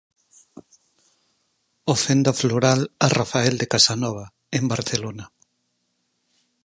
[1.93, 5.31] Ofrenda floral a Rafael de Casanova, en Barcelona.